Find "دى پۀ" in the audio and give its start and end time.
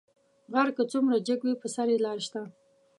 1.47-1.67